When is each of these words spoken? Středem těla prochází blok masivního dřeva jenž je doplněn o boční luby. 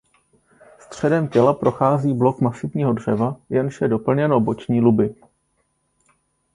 Středem 0.79 1.27
těla 1.27 1.53
prochází 1.53 2.13
blok 2.13 2.41
masivního 2.41 2.93
dřeva 2.93 3.35
jenž 3.49 3.81
je 3.81 3.87
doplněn 3.87 4.33
o 4.33 4.39
boční 4.39 4.81
luby. 4.81 5.15